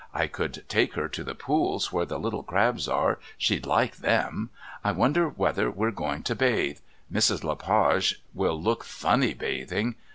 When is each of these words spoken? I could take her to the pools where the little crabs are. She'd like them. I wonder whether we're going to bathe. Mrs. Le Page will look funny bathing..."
I 0.15 0.25
could 0.25 0.65
take 0.67 0.95
her 0.95 1.07
to 1.09 1.23
the 1.23 1.35
pools 1.35 1.93
where 1.93 2.07
the 2.07 2.17
little 2.17 2.41
crabs 2.41 2.87
are. 2.87 3.19
She'd 3.37 3.67
like 3.67 3.97
them. 3.97 4.49
I 4.83 4.93
wonder 4.93 5.29
whether 5.29 5.69
we're 5.69 5.91
going 5.91 6.23
to 6.23 6.33
bathe. 6.33 6.79
Mrs. 7.13 7.43
Le 7.43 7.55
Page 7.55 8.19
will 8.33 8.59
look 8.59 8.83
funny 8.83 9.35
bathing..." 9.35 9.93